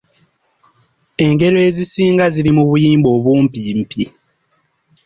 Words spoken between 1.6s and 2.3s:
ezisinga